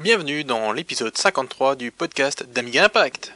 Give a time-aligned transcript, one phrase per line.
[0.00, 3.32] Bienvenue dans l'épisode 53 du podcast d'Amiga Impact.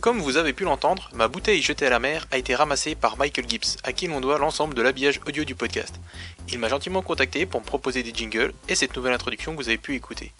[0.00, 3.18] Comme vous avez pu l'entendre, ma bouteille jetée à la mer a été ramassée par
[3.18, 6.00] Michael Gibbs, à qui l'on doit l'ensemble de l'habillage audio du podcast.
[6.50, 9.68] Il m'a gentiment contacté pour me proposer des jingles et cette nouvelle introduction que vous
[9.68, 10.32] avez pu écouter.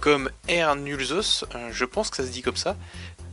[0.00, 2.74] Comme Ernulzos, euh, je pense que ça se dit comme ça,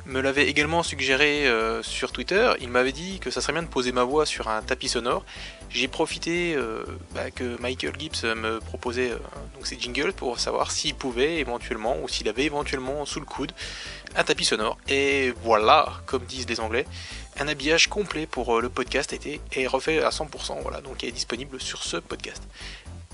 [0.05, 3.69] me l'avait également suggéré euh, sur Twitter, il m'avait dit que ça serait bien de
[3.69, 5.25] poser ma voix sur un tapis sonore.
[5.69, 6.83] J'ai profité euh,
[7.15, 9.11] bah, que Michael Gibbs me proposait
[9.67, 13.51] ces jingles pour savoir s'il pouvait éventuellement, ou s'il avait éventuellement sous le coude,
[14.15, 14.77] un tapis sonore.
[14.87, 16.85] Et voilà, comme disent les Anglais,
[17.39, 20.61] un habillage complet pour le podcast été est refait à 100%.
[20.61, 22.41] Voilà, donc est disponible sur ce podcast.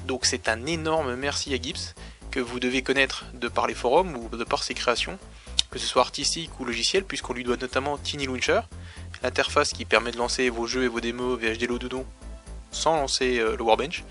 [0.08, 1.94] Donc c'est un énorme merci à Gibbs
[2.32, 5.18] que vous devez connaître de par les forums ou de par ses créations,
[5.72, 8.62] que ce soit artistique ou logiciel, puisqu'on lui doit notamment Tiny Launcher,
[9.22, 12.06] l'interface qui permet de lancer vos jeux et vos démos VHD Lodoudon
[12.72, 14.04] sans lancer le Warbench.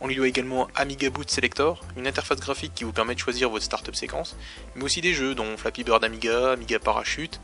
[0.00, 3.50] On lui doit également Amiga Boot Selector, une interface graphique qui vous permet de choisir
[3.50, 4.36] votre startup séquence,
[4.76, 7.40] mais aussi des jeux dont Flappy Bird Amiga, Amiga Parachute,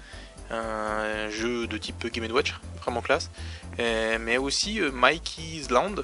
[0.50, 3.30] un jeu de type Game Watch, vraiment classe,
[3.78, 5.96] mais aussi Mikey's Land,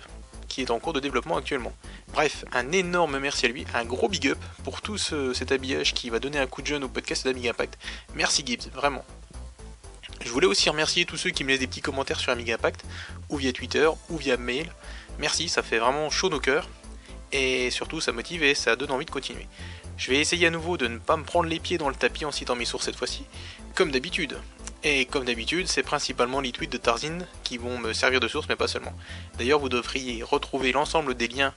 [0.49, 1.73] qui est en cours de développement actuellement.
[2.13, 6.11] Bref, un énorme merci à lui, un gros big up pour tout cet habillage qui
[6.11, 7.79] va donner un coup de jeune au podcast d'Amiga Impact.
[8.17, 9.05] Merci Gibbs, vraiment.
[10.25, 12.85] Je voulais aussi remercier tous ceux qui me laissent des petits commentaires sur Amiga Impact,
[13.29, 14.67] ou via Twitter, ou via mail.
[15.21, 16.67] Merci, ça fait vraiment chaud nos cœurs,
[17.31, 19.47] et surtout ça motive et ça donne envie de continuer.
[19.99, 22.25] Je vais essayer à nouveau de ne pas me prendre les pieds dans le tapis
[22.25, 23.25] en citant mes sources cette fois-ci,
[23.75, 24.39] comme d'habitude.
[24.83, 28.49] Et comme d'habitude, c'est principalement les tweets de Tarzin qui vont me servir de source,
[28.49, 28.95] mais pas seulement.
[29.37, 31.53] D'ailleurs, vous devriez retrouver l'ensemble des liens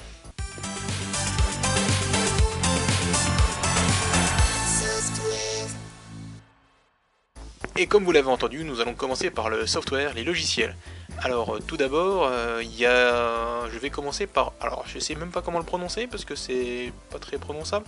[7.78, 10.76] Et comme vous l'avez entendu, nous allons commencer par le software, les logiciels.
[11.20, 12.62] Alors tout d'abord, a...
[12.62, 14.54] je vais commencer par...
[14.60, 17.86] Alors je sais même pas comment le prononcer parce que c'est pas très prononçable.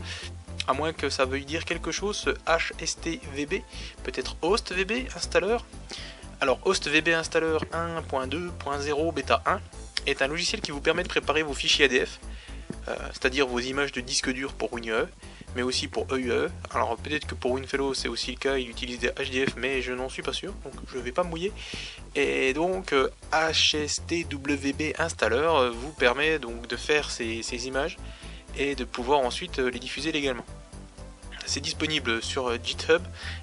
[0.67, 3.63] À moins que ça veuille dire quelque chose, ce HSTVB,
[4.03, 5.65] peut-être HostVB installeur.
[6.41, 9.59] Alors HostVB installeur 1.2.0 bêta 1
[10.05, 12.19] est un logiciel qui vous permet de préparer vos fichiers ADF,
[13.13, 15.05] c'est-à-dire vos images de disque dur pour WinUE,
[15.55, 16.49] mais aussi pour EUE.
[16.73, 19.93] Alors peut-être que pour WinFellow c'est aussi le cas, il utilise des HDF, mais je
[19.93, 21.51] n'en suis pas sûr, donc je ne vais pas mouiller.
[22.15, 22.93] Et donc
[23.31, 27.97] HSTWB installer vous permet donc de faire ces, ces, images
[28.57, 30.45] et de pouvoir ensuite les diffuser légalement.
[31.45, 33.01] C'est disponible sur GitHub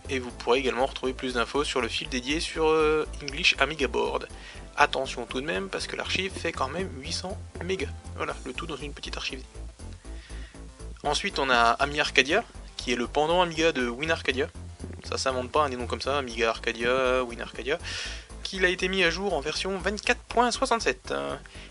[0.09, 2.65] et vous pourrez également retrouver plus d'infos sur le fil dédié sur
[3.23, 4.27] English Amiga Board.
[4.77, 7.91] Attention tout de même parce que l'archive fait quand même 800 mégas.
[8.17, 9.43] Voilà, le tout dans une petite archive.
[11.03, 12.45] Ensuite, on a Ami Arcadia,
[12.77, 14.49] qui est le pendant Amiga de WinArcadia.
[15.05, 17.79] Ça s'invente pas un des noms comme ça, Amiga Arcadia, WinArcadia.
[18.43, 21.15] Qu'il a été mis à jour en version 24.67.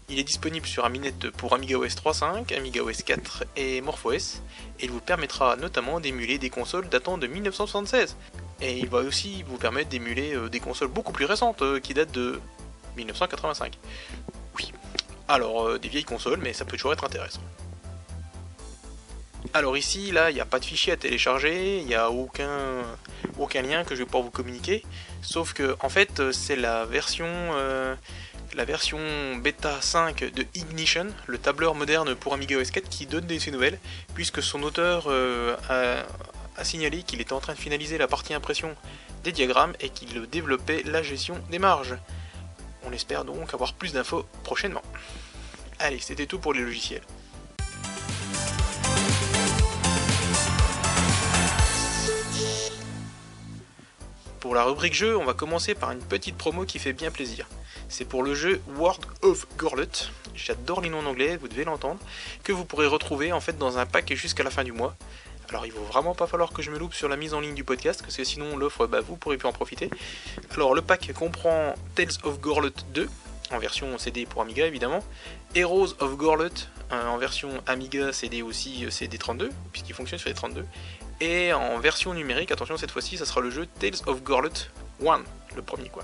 [0.08, 4.42] Il est disponible sur Aminet pour AmigaOS 3.5, AmigaOS 4 et MorphOS,
[4.80, 8.16] et il vous permettra notamment d'émuler des consoles datant de 1976.
[8.62, 12.40] Et il va aussi vous permettre d'émuler des consoles beaucoup plus récentes, qui datent de
[12.98, 13.78] 1985.
[14.58, 14.72] Oui.
[15.28, 17.42] Alors, des vieilles consoles, mais ça peut toujours être intéressant.
[19.54, 22.84] Alors ici, là, il n'y a pas de fichier à télécharger, il n'y a aucun,
[23.64, 24.84] lien que je vais pouvoir vous communiquer,
[25.22, 27.96] sauf que en fait c'est la version euh,
[28.54, 29.00] la version
[29.38, 33.80] bêta 5 de Ignition, le tableur moderne pour Amiga OS 4 qui donne des nouvelles,
[34.14, 38.76] puisque son auteur euh, a, signalé qu'il était en train de finaliser la partie impression
[39.24, 41.96] des diagrammes et qu'il développait la gestion des marges.
[42.84, 44.84] On espère donc avoir plus d'infos prochainement.
[45.80, 47.04] Allez, c'était tout pour les logiciels.
[54.50, 57.48] Pour la rubrique jeu, on va commencer par une petite promo qui fait bien plaisir.
[57.88, 59.86] C'est pour le jeu World of Gorlet,
[60.34, 62.00] j'adore les noms en anglais, vous devez l'entendre,
[62.44, 64.96] que vous pourrez retrouver en fait dans un pack jusqu'à la fin du mois.
[65.50, 67.54] Alors il va vraiment pas falloir que je me loupe sur la mise en ligne
[67.54, 69.92] du podcast, parce que sinon l'offre, bah, vous pourrez plus en profiter.
[70.56, 73.08] Alors le pack comprend Tales of Gorlet 2,
[73.52, 75.04] en version CD pour Amiga évidemment,
[75.54, 76.50] Heroes of Gorlet
[76.90, 80.66] en version Amiga CD aussi euh, CD32, puisqu'il fonctionne sur les 32,
[81.20, 84.50] et en version numérique, attention cette fois-ci, ça sera le jeu Tales of Gorlet
[85.06, 85.22] 1,
[85.56, 86.04] le premier quoi.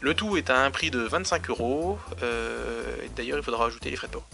[0.00, 1.98] Le tout est à un prix de 25 euros.
[2.22, 2.82] Euh,
[3.16, 4.26] d'ailleurs, il faudra ajouter les frais de port.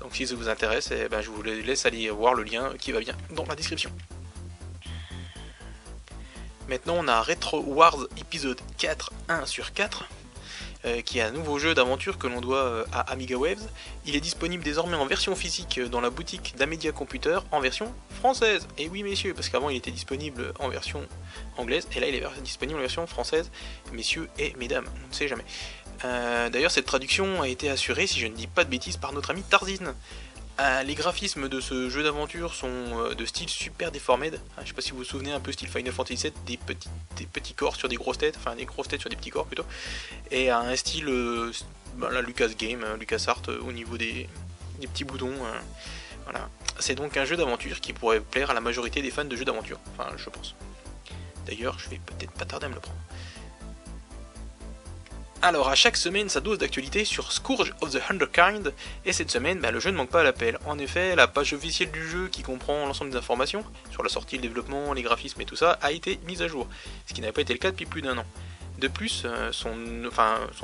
[0.00, 2.90] Donc, si ça vous intéresse, eh ben, je vous laisse aller voir le lien qui
[2.90, 3.90] va bien dans la description.
[6.68, 10.06] Maintenant, on a Retro Wars épisode 4, 1 sur 4.
[10.86, 13.66] Euh, qui est un nouveau jeu d'aventure que l'on doit euh, à Amiga Waves.
[14.04, 18.68] Il est disponible désormais en version physique dans la boutique d'Amedia Computer en version française.
[18.76, 21.00] Et oui messieurs, parce qu'avant il était disponible en version
[21.56, 23.50] anglaise, et là il est disponible en version française,
[23.94, 25.46] messieurs et mesdames, on ne sait jamais.
[26.04, 29.14] Euh, d'ailleurs cette traduction a été assurée, si je ne dis pas de bêtises, par
[29.14, 29.94] notre ami Tarzine.
[30.60, 34.30] Euh, les graphismes de ce jeu d'aventure sont euh, de style super déformé.
[34.30, 36.56] Je je sais pas si vous vous souvenez un peu style Final Fantasy VII, des
[36.56, 39.46] petits, des corps sur des grosses têtes, enfin des grosses têtes sur des petits corps
[39.46, 39.64] plutôt,
[40.30, 41.52] et un style euh,
[42.24, 44.28] Lucas Game, Lucas Art au niveau des,
[44.80, 45.34] petits boutons.
[46.24, 46.48] voilà.
[46.78, 49.44] C'est donc un jeu d'aventure qui pourrait plaire à la majorité des fans de jeux
[49.44, 50.54] d'aventure, enfin je pense.
[51.46, 52.98] D'ailleurs, je vais peut-être pas tarder à me le prendre.
[55.46, 58.72] Alors, à chaque semaine, sa dose d'actualité sur Scourge of the Underkind,
[59.04, 60.58] et cette semaine, bah, le jeu ne manque pas à l'appel.
[60.64, 64.36] En effet, la page officielle du jeu, qui comprend l'ensemble des informations sur la sortie,
[64.36, 66.66] le développement, les graphismes et tout ça, a été mise à jour,
[67.04, 68.24] ce qui n'avait pas été le cas depuis plus d'un an.
[68.78, 69.76] De plus, euh, son,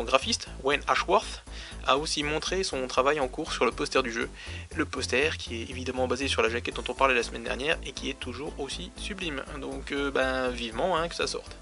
[0.05, 1.45] graphiste, Wayne Ashworth,
[1.87, 4.31] a aussi montré son travail en cours sur le poster du jeu.
[4.77, 7.77] Le poster qui est évidemment basé sur la jaquette dont on parlait la semaine dernière
[7.85, 9.43] et qui est toujours aussi sublime.
[9.61, 11.55] Donc, euh, ben, vivement hein, que ça sorte.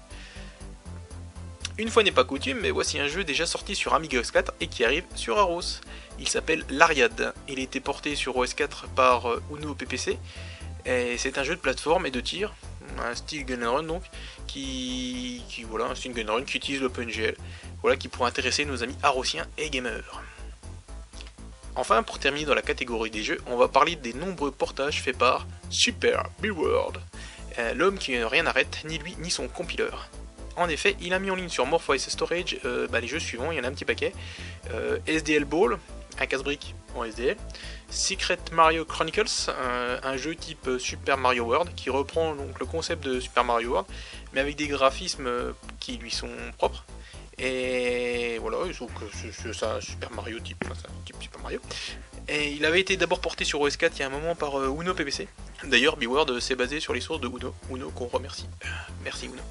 [1.79, 4.53] Une fois n'est pas coutume, mais voici un jeu déjà sorti sur Amiga OS 4
[4.59, 5.79] et qui arrive sur Aros.
[6.19, 7.33] Il s'appelle L'Ariad.
[7.47, 10.19] Il a été porté sur OS 4 par euh, Uno PPC.
[10.85, 12.53] Et c'est un jeu de plateforme et de tir,
[13.01, 14.03] un style gun donc,
[14.45, 17.37] qui, voilà, un gun qui utilise l'OpenGL,
[17.81, 20.21] voilà, qui pourrait intéresser nos amis arosiens et gamers.
[21.77, 25.17] Enfin, pour terminer dans la catégorie des jeux, on va parler des nombreux portages faits
[25.17, 26.99] par Super B-World,
[27.57, 30.09] euh, l'homme qui rien n'arrête, ni lui ni son compileur
[30.55, 33.51] en effet, il a mis en ligne sur Morpheus Storage euh, bah, les jeux suivants,
[33.51, 34.13] il y en a un petit paquet.
[34.71, 35.77] Euh, SDL Ball,
[36.19, 37.37] un casse-brique en SDL.
[37.89, 39.49] Secret Mario Chronicles,
[40.03, 43.87] un, jeu type Super Mario World, qui reprend donc le concept de Super Mario World,
[44.33, 45.29] mais avec des graphismes
[45.79, 46.85] qui lui sont propres.
[47.39, 48.57] Et voilà,
[49.13, 50.63] c'est ça, Super Mario type,
[51.05, 51.61] type Super Mario.
[52.29, 54.75] Et il avait été d'abord porté sur OS4 il y a un moment par euh,
[54.79, 55.27] Uno PPC.
[55.63, 57.55] D'ailleurs, B-Word s'est basé sur les sources de Uno.
[57.71, 58.45] Uno qu'on remercie.
[59.03, 59.41] Merci Uno.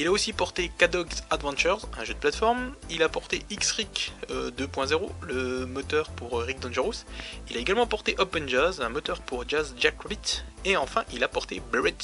[0.00, 2.72] Il a aussi porté K-Dogs Adventures, un jeu de plateforme.
[2.88, 7.04] Il a porté X-Rick 2.0, euh, le moteur pour euh, Rick Dangerous.
[7.50, 10.44] Il a également porté Open Jazz, un moteur pour Jazz Jack Rabbit.
[10.64, 11.96] Et enfin, il a porté Beret,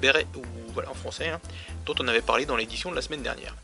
[0.00, 0.42] Beret ou
[0.74, 1.40] voilà en français, hein,
[1.86, 3.56] dont on avait parlé dans l'édition de la semaine dernière.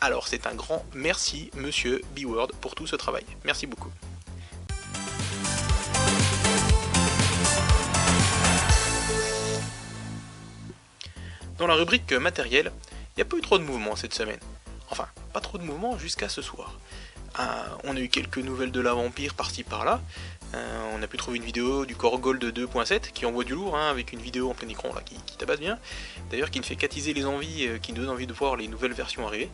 [0.00, 3.24] Alors, c'est un grand merci, monsieur B-Word, pour tout ce travail.
[3.42, 3.90] Merci beaucoup.
[11.58, 12.70] Dans la rubrique matériel,
[13.18, 14.38] il n'y a pas eu trop de mouvement cette semaine.
[14.92, 16.78] Enfin, pas trop de mouvement jusqu'à ce soir.
[17.34, 20.00] Ah, on a eu quelques nouvelles de la vampire par-ci par-là.
[20.54, 23.76] Euh, on a pu trouver une vidéo du Core Gold 2.7 qui envoie du lourd,
[23.76, 25.80] hein, avec une vidéo en plein écran qui tabasse bien.
[26.30, 28.68] D'ailleurs, qui ne fait qu'attiser les envies, euh, qui nous donne envie de voir les
[28.68, 29.50] nouvelles versions arriver.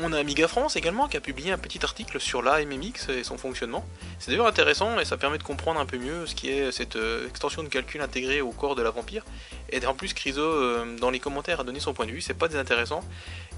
[0.00, 3.36] On a Amiga France également qui a publié un petit article sur l'AMMX et son
[3.36, 3.84] fonctionnement.
[4.20, 6.94] C'est d'ailleurs intéressant et ça permet de comprendre un peu mieux ce qui est cette
[6.94, 9.24] euh, extension de calcul intégrée au corps de la vampire.
[9.70, 12.34] Et en plus, Criso, euh, dans les commentaires, a donné son point de vue, c'est
[12.34, 13.02] pas désintéressant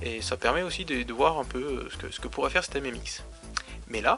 [0.00, 2.74] et ça permet aussi de, voir un peu euh, ce que, ce pourrait faire cet
[2.74, 3.22] AMMX.
[3.88, 4.16] Mais là,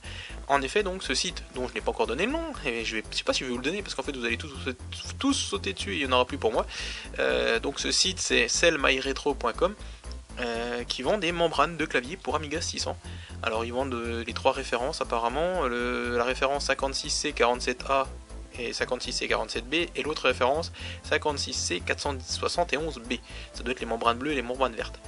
[0.47, 2.97] En effet, donc ce site, dont je n'ai pas encore donné le nom, et je
[2.97, 5.33] ne sais pas si je vais vous le donner, parce qu'en fait vous allez tous,
[5.33, 6.65] sauter dessus et il n'y en aura plus pour moi.
[7.19, 9.75] Euh, donc ce site c'est sellmyretro.com.
[10.39, 12.97] Euh, qui vend des membranes de clavier pour Amiga 600.
[13.43, 18.05] Alors ils vendent euh, les trois références apparemment, la référence 56C47A
[18.57, 20.71] et 56C47B, et l'autre référence
[21.09, 23.19] 56C471B.
[23.53, 25.01] Ça doit être les membranes bleues et les membranes vertes.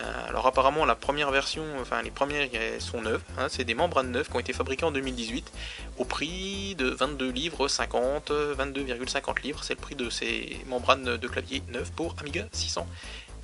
[0.00, 4.10] Euh, alors apparemment la première version, enfin les premières sont neuves, hein, c'est des membranes
[4.10, 5.52] neuves qui ont été fabriquées en 2018
[5.98, 11.28] au prix de 22 livres 50, 22,50 livres, c'est le prix de ces membranes de
[11.28, 12.86] clavier neuves pour Amiga 600.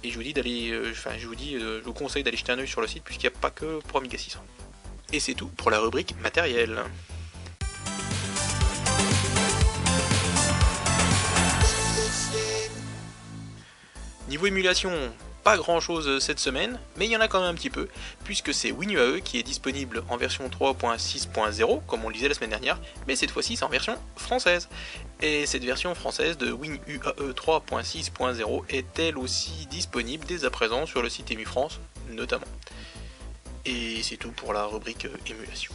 [0.05, 2.37] Et je vous dis d'aller, euh, enfin je vous dis, euh, je vous conseille d'aller
[2.37, 4.41] jeter un oeil sur le site puisqu'il n'y a pas que pour Amiga 600.
[5.13, 6.81] Et c'est tout pour la rubrique matériel.
[14.29, 14.91] Niveau émulation,
[15.47, 17.87] pas grand chose cette semaine, mais il y en a quand même un petit peu,
[18.25, 22.51] puisque c'est WinUAE qui est disponible en version 3.6.0, comme on le disait la semaine
[22.51, 24.69] dernière, mais cette fois-ci c'est en version française.
[25.23, 31.01] Et cette version française de WinUAE 3.6.0 est elle aussi disponible dès à présent sur
[31.01, 32.49] le site EmuFrance France notamment?
[33.65, 35.73] Et c'est tout pour la rubrique émulation.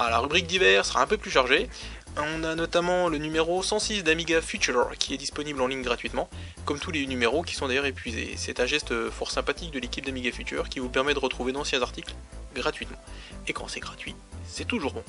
[0.00, 1.68] Ah, la rubrique divers sera un peu plus chargée.
[2.16, 6.30] On a notamment le numéro 106 d'Amiga Future qui est disponible en ligne gratuitement,
[6.64, 8.34] comme tous les numéros qui sont d'ailleurs épuisés.
[8.36, 11.82] C'est un geste fort sympathique de l'équipe d'Amiga Future qui vous permet de retrouver d'anciens
[11.82, 12.14] articles
[12.54, 13.02] gratuitement.
[13.48, 14.14] Et quand c'est gratuit,
[14.46, 15.02] c'est toujours bon.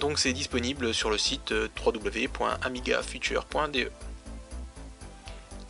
[0.00, 3.92] Donc c'est disponible sur le site www.amigafuture.de.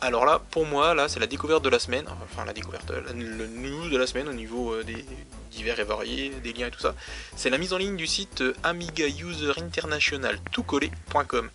[0.01, 3.47] Alors là, pour moi, là, c'est la découverte de la semaine, enfin la découverte, le
[3.47, 5.05] news de la semaine au niveau euh, des
[5.53, 6.95] divers et variés, des liens et tout ça.
[7.35, 11.49] C'est la mise en ligne du site euh, Amiga User International toutcollé.com.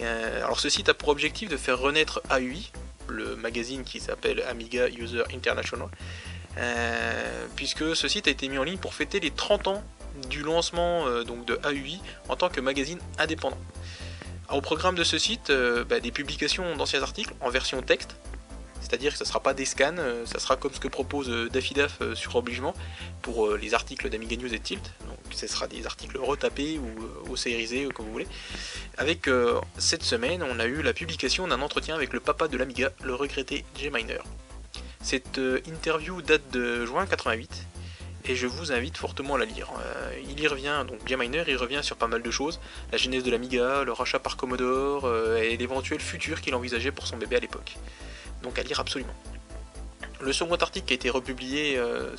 [0.00, 2.70] Alors ce site a pour objectif de faire renaître AUI,
[3.08, 5.88] le magazine qui s'appelle Amiga User International,
[6.58, 9.84] euh, puisque ce site a été mis en ligne pour fêter les 30 ans
[10.28, 13.58] du lancement donc de AUI en tant que magazine indépendant.
[14.52, 18.16] Au programme de ce site, euh, bah, des publications d'anciens articles en version texte,
[18.88, 21.28] c'est-à-dire que ce ne sera pas des scans, euh, ça sera comme ce que propose
[21.28, 22.74] euh, Dafidaf sur obligement
[23.22, 24.92] pour les articles d'Amiga News et Tilt.
[25.08, 28.28] Donc ce sera des articles retapés ou océrisés, comme vous voulez.
[28.98, 29.28] Avec
[29.78, 33.14] cette semaine, on a eu la publication d'un entretien avec le papa de l'Amiga, le
[33.14, 33.90] regretté J.
[33.90, 34.20] Miner.
[35.00, 37.66] Cette interview date de juin 88
[38.28, 39.70] et je vous invite fortement à la lire.
[39.78, 42.98] Euh, il y revient, donc bien Miner, il revient sur pas mal de choses, la
[42.98, 47.16] genèse de l'Amiga, le rachat par Commodore euh, et l'éventuel futur qu'il envisageait pour son
[47.16, 47.76] bébé à l'époque.
[48.42, 49.14] Donc à lire absolument.
[50.18, 52.16] Le second article qui a été republié euh,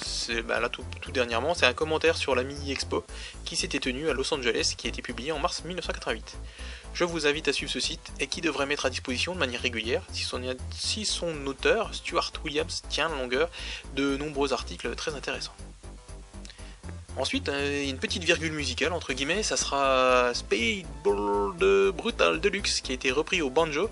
[0.48, 3.04] bah, tout, dernièrement, c'est un commentaire sur la Mini Expo
[3.44, 6.38] qui s'était tenu à Los Angeles, qui a été publié en mars 1988.
[6.94, 9.62] Je vous invite à suivre ce site et qui devrait mettre à disposition de manière
[9.62, 13.50] régulière, si son, auteur, Stuart Williams, tient la longueur,
[13.96, 15.56] de nombreux articles très intéressants.
[17.18, 22.96] Ensuite, euh, une petite virgule musicale, entre guillemets, ça sera Spadeboard Brutal Deluxe, qui a
[22.96, 23.90] été repris au banjo,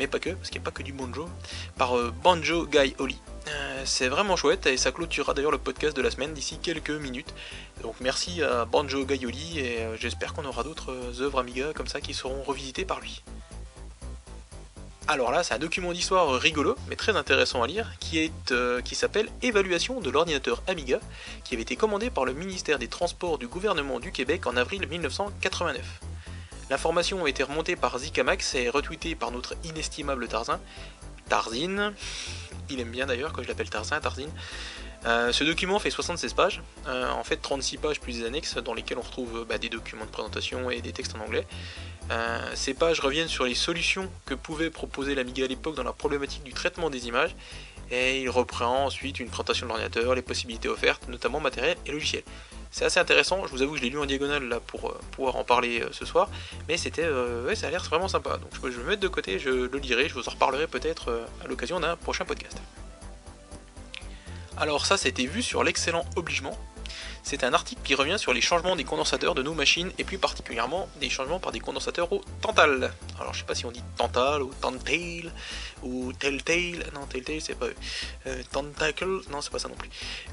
[0.00, 1.28] mais pas que, parce qu'il n'y a pas que du banjo,
[1.76, 3.18] par euh, Banjo Guy Holly.
[3.48, 6.88] Euh, c'est vraiment chouette, et ça clôturera d'ailleurs le podcast de la semaine d'ici quelques
[6.88, 7.34] minutes.
[7.82, 12.14] Donc merci à Banjo Holly, et j'espère qu'on aura d'autres œuvres Amiga comme ça qui
[12.14, 13.22] seront revisitées par lui.
[15.06, 18.80] Alors là, c'est un document d'histoire rigolo, mais très intéressant à lire, qui, est, euh,
[18.80, 20.98] qui s'appelle Évaluation de l'ordinateur Amiga,
[21.44, 24.86] qui avait été commandé par le ministère des Transports du gouvernement du Québec en avril
[24.88, 26.00] 1989.
[26.70, 30.60] L'information a été remontée par Zikamax et retweetée par notre inestimable Tarzan,
[31.28, 31.92] Tarzine.
[32.70, 34.30] Il aime bien d'ailleurs quand je l'appelle Tarzin, Tarzine.
[35.04, 38.72] Euh, ce document fait 76 pages, euh, en fait 36 pages plus des annexes dans
[38.72, 41.44] lesquelles on retrouve bah, des documents de présentation et des textes en anglais.
[42.12, 45.92] Euh, ces pages reviennent sur les solutions que pouvait proposer l'Amiga à l'époque dans la
[45.92, 47.34] problématique du traitement des images,
[47.90, 52.22] et il reprend ensuite une présentation de l'ordinateur, les possibilités offertes, notamment matériel et logiciel.
[52.70, 55.36] C'est assez intéressant, je vous avoue que je l'ai lu en diagonale là pour pouvoir
[55.36, 56.30] en parler ce soir,
[56.68, 58.36] mais c'était, ouais, ça a l'air vraiment sympa.
[58.36, 61.26] Donc je vais le mettre de côté, je le lirai, je vous en reparlerai peut-être
[61.44, 62.56] à l'occasion d'un prochain podcast.
[64.56, 66.56] Alors ça, c'était vu sur l'excellent obligement.
[67.30, 70.18] C'est un article qui revient sur les changements des condensateurs de nos machines et plus
[70.18, 72.92] particulièrement des changements par des condensateurs au Tantal.
[73.20, 75.30] Alors je sais pas si on dit Tantal ou Tantail
[75.84, 76.90] ou Telltale.
[76.92, 77.68] Non, Telltale c'est pas.
[78.26, 79.90] Euh, Tentacle, non c'est pas ça non plus.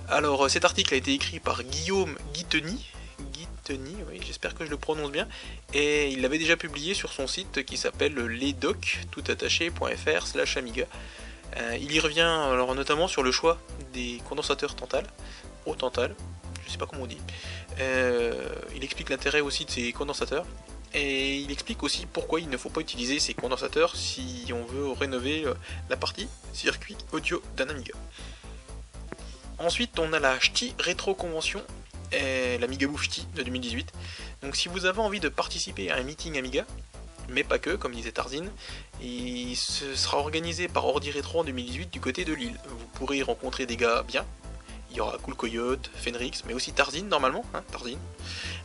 [0.10, 2.84] Alors euh, cet article a été écrit par Guillaume Guiteny.
[3.70, 5.28] Oui, j'espère que je le prononce bien.
[5.76, 10.86] Et il l'avait déjà publié sur son site qui s'appelle ledoc toutattaché.fr slash amiga.
[11.58, 13.60] Euh, il y revient alors notamment sur le choix
[13.94, 15.06] des condensateurs Tantal,
[15.68, 16.16] au Tantal,
[16.68, 17.18] je sais pas comment on dit.
[17.80, 20.46] Euh, il explique l'intérêt aussi de ces condensateurs.
[20.94, 24.92] Et il explique aussi pourquoi il ne faut pas utiliser ces condensateurs si on veut
[24.92, 25.54] rénover euh,
[25.90, 27.94] la partie circuit audio d'un Amiga.
[29.60, 31.62] Ensuite, on a la Ch'ti Rétro Convention,
[32.14, 33.92] l'Amiga Boufti de 2018.
[34.44, 36.66] Donc si vous avez envie de participer à un meeting Amiga,
[37.30, 38.50] mais pas que, comme disait Tarzine.
[39.02, 42.58] Il sera organisé par Ordi Retro en 2018 du côté de Lille.
[42.68, 44.26] Vous pourrez y rencontrer des gars bien.
[44.92, 48.00] Il y aura Cool Coyote, Fenrix, mais aussi Tarzine normalement, hein, Tarzine,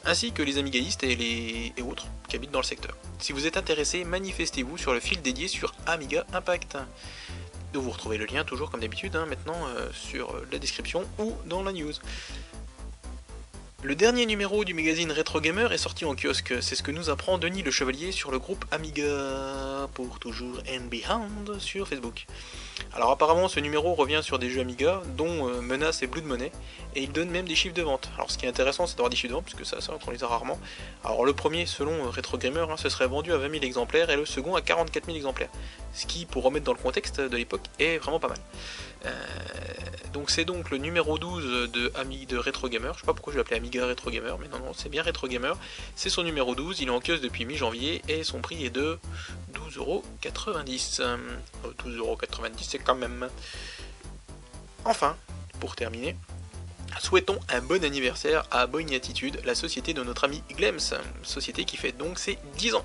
[0.05, 2.97] ainsi que les amigaïstes et, autres qui habitent dans le secteur.
[3.19, 6.79] Si vous êtes intéressé, manifestez-vous sur le fil dédié sur Amiga Impact.
[7.75, 11.63] vous retrouvez le lien toujours comme d'habitude hein, maintenant euh, sur la description ou dans
[11.63, 11.93] la news.
[13.85, 17.11] Le dernier numéro du magazine Retro Gamer est sorti en kiosque, c'est ce que nous
[17.11, 22.27] apprend Denis le Chevalier sur le groupe Amiga pour toujours and Behind sur Facebook.
[22.95, 26.53] Alors apparemment ce numéro revient sur des jeux Amiga dont euh, Menace et Blood Money
[26.95, 28.09] et il donne même des chiffres de vente.
[28.15, 30.11] Alors ce qui est intéressant c'est d'avoir des chiffres de vente puisque ça, ça on
[30.13, 30.61] les a rarement.
[31.03, 34.11] Alors le premier selon euh, Retro Gamer hein, ce serait vendu à 20 000 exemplaires
[34.11, 35.51] et le second à 44 000 exemplaires.
[35.93, 38.39] Ce qui pour remettre dans le contexte de l'époque est vraiment pas mal.
[39.05, 39.11] Euh,
[40.13, 42.95] donc c'est donc le numéro 12 de, Ami, de Retro Gamer.
[42.95, 45.03] Je sais pas pourquoi je l'ai appelé Amiga Retro Gamer, mais non, non, c'est bien
[45.03, 45.57] Retro Gamer.
[45.97, 48.99] C'est son numéro 12, il est en kiosque depuis mi-janvier et son prix est de
[49.55, 51.19] 12,90€.
[51.85, 53.29] 12,90€, c'est quand même.
[54.85, 55.17] Enfin,
[55.61, 56.17] pour terminer,
[57.01, 60.79] souhaitons un bon anniversaire à Boeing Attitude, la société de notre ami Glems,
[61.23, 62.85] société qui fête donc ses 10 ans.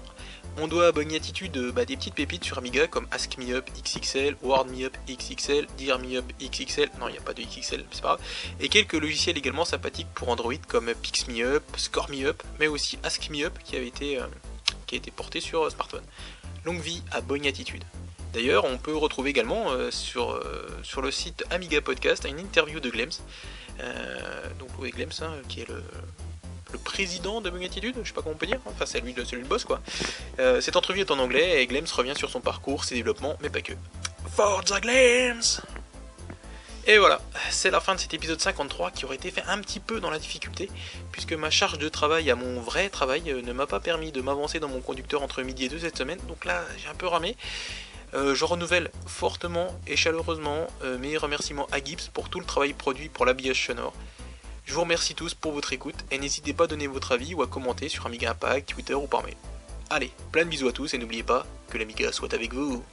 [0.60, 3.70] On doit à Bonne Attitude bah, des petites pépites sur Amiga comme Ask Me Up
[3.76, 7.44] XXL, Word Me Up XXL, Dear Me Up XXL, non il n'y a pas de
[7.44, 8.22] XXL, c'est pas grave,
[8.60, 12.66] et quelques logiciels également sympathiques pour Android comme Pix Me Up, Score Me Up, mais
[12.66, 14.26] aussi Ask Me Up qui, avait été, euh,
[14.92, 16.04] a été porté sur euh, smartphone.
[16.66, 17.84] Longue vie à Bonne Attitude.
[18.34, 20.42] D'ailleurs, on peut retrouver également euh, sur,
[21.04, 23.12] le site Amiga Podcast une interview de Glems.
[24.58, 25.84] donc oui, Glems, hein, qui est le,
[26.72, 29.44] le président de Attitude, je sais pas comment on peut dire, enfin c'est lui, le
[29.44, 29.82] boss quoi.
[30.40, 33.50] Euh, cette entrevue est en anglais et Glems revient sur son parcours, ses développements, mais
[33.50, 33.74] pas que.
[34.36, 35.62] Forza Glems
[36.90, 39.82] et voilà, c'est la fin de cet épisode 53 qui aurait été fait un petit
[39.82, 40.70] peu dans la difficulté,
[41.12, 44.22] puisque ma charge de travail à mon vrai travail euh, ne m'a pas permis de
[44.22, 47.08] m'avancer dans mon conducteur entre midi et deux cette semaine, donc là j'ai un peu
[47.08, 47.36] ramé.
[48.14, 50.68] Euh, je renouvelle fortement et chaleureusement
[51.02, 53.92] mes remerciements à Gibbs pour tout le travail produit pour l'habillage sonore.
[54.68, 57.42] Je vous remercie tous pour votre écoute et n'hésitez pas à donner votre avis ou
[57.42, 59.38] à commenter sur Amiga Impact, Twitter ou par mail.
[59.90, 62.84] Allez, plein de bisous à tous et n'oubliez pas que l'Amiga soit avec vous.